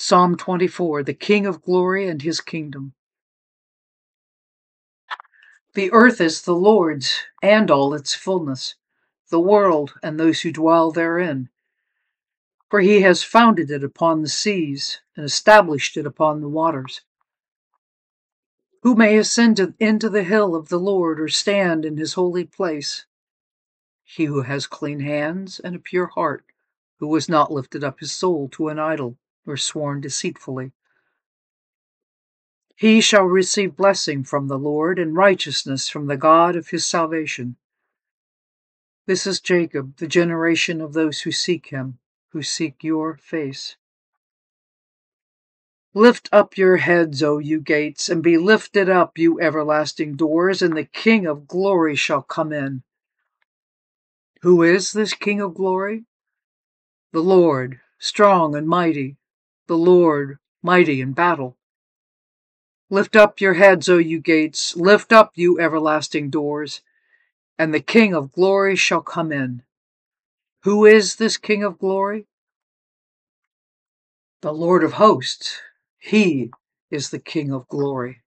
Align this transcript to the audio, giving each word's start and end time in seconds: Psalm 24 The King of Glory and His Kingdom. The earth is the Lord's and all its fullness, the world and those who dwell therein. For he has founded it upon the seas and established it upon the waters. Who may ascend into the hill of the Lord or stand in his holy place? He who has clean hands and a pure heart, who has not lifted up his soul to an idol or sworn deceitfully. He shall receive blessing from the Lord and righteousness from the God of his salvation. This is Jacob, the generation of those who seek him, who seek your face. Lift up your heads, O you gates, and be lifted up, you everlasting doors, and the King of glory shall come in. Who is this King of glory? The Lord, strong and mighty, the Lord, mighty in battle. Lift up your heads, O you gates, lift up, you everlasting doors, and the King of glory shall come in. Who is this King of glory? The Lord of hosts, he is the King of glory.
Psalm 0.00 0.36
24 0.36 1.02
The 1.02 1.12
King 1.12 1.44
of 1.44 1.60
Glory 1.60 2.06
and 2.06 2.22
His 2.22 2.40
Kingdom. 2.40 2.92
The 5.74 5.90
earth 5.90 6.20
is 6.20 6.42
the 6.42 6.54
Lord's 6.54 7.24
and 7.42 7.68
all 7.68 7.92
its 7.94 8.14
fullness, 8.14 8.76
the 9.30 9.40
world 9.40 9.94
and 10.00 10.18
those 10.18 10.42
who 10.42 10.52
dwell 10.52 10.92
therein. 10.92 11.48
For 12.70 12.78
he 12.78 13.00
has 13.00 13.24
founded 13.24 13.72
it 13.72 13.82
upon 13.82 14.22
the 14.22 14.28
seas 14.28 15.00
and 15.16 15.26
established 15.26 15.96
it 15.96 16.06
upon 16.06 16.42
the 16.42 16.48
waters. 16.48 17.00
Who 18.84 18.94
may 18.94 19.16
ascend 19.16 19.74
into 19.80 20.08
the 20.08 20.22
hill 20.22 20.54
of 20.54 20.68
the 20.68 20.78
Lord 20.78 21.18
or 21.18 21.26
stand 21.26 21.84
in 21.84 21.96
his 21.96 22.12
holy 22.12 22.44
place? 22.44 23.04
He 24.04 24.26
who 24.26 24.42
has 24.42 24.68
clean 24.68 25.00
hands 25.00 25.58
and 25.58 25.74
a 25.74 25.80
pure 25.80 26.06
heart, 26.06 26.44
who 27.00 27.12
has 27.16 27.28
not 27.28 27.50
lifted 27.52 27.82
up 27.82 27.98
his 27.98 28.12
soul 28.12 28.48
to 28.50 28.68
an 28.68 28.78
idol 28.78 29.18
or 29.48 29.56
sworn 29.56 30.00
deceitfully. 30.00 30.72
He 32.76 33.00
shall 33.00 33.24
receive 33.24 33.74
blessing 33.74 34.22
from 34.22 34.46
the 34.46 34.58
Lord 34.58 35.00
and 35.00 35.16
righteousness 35.16 35.88
from 35.88 36.06
the 36.06 36.16
God 36.16 36.54
of 36.54 36.68
his 36.68 36.86
salvation. 36.86 37.56
This 39.06 39.26
is 39.26 39.40
Jacob, 39.40 39.96
the 39.96 40.06
generation 40.06 40.80
of 40.80 40.92
those 40.92 41.22
who 41.22 41.32
seek 41.32 41.70
him, 41.70 41.98
who 42.28 42.42
seek 42.42 42.84
your 42.84 43.16
face. 43.16 43.76
Lift 45.94 46.28
up 46.30 46.56
your 46.56 46.76
heads, 46.76 47.22
O 47.22 47.38
you 47.38 47.60
gates, 47.60 48.08
and 48.08 48.22
be 48.22 48.38
lifted 48.38 48.88
up, 48.88 49.18
you 49.18 49.40
everlasting 49.40 50.14
doors, 50.14 50.62
and 50.62 50.76
the 50.76 50.84
King 50.84 51.26
of 51.26 51.48
glory 51.48 51.96
shall 51.96 52.22
come 52.22 52.52
in. 52.52 52.82
Who 54.42 54.62
is 54.62 54.92
this 54.92 55.14
King 55.14 55.40
of 55.40 55.54
glory? 55.54 56.04
The 57.12 57.22
Lord, 57.22 57.80
strong 57.98 58.54
and 58.54 58.68
mighty, 58.68 59.16
the 59.68 59.78
Lord, 59.78 60.38
mighty 60.62 61.00
in 61.00 61.12
battle. 61.12 61.56
Lift 62.90 63.14
up 63.14 63.40
your 63.40 63.54
heads, 63.54 63.88
O 63.88 63.98
you 63.98 64.18
gates, 64.18 64.74
lift 64.74 65.12
up, 65.12 65.32
you 65.34 65.60
everlasting 65.60 66.30
doors, 66.30 66.80
and 67.58 67.72
the 67.72 67.80
King 67.80 68.14
of 68.14 68.32
glory 68.32 68.74
shall 68.74 69.02
come 69.02 69.30
in. 69.30 69.62
Who 70.62 70.86
is 70.86 71.16
this 71.16 71.36
King 71.36 71.62
of 71.62 71.78
glory? 71.78 72.26
The 74.40 74.52
Lord 74.52 74.82
of 74.82 74.94
hosts, 74.94 75.60
he 75.98 76.50
is 76.90 77.10
the 77.10 77.18
King 77.18 77.52
of 77.52 77.68
glory. 77.68 78.22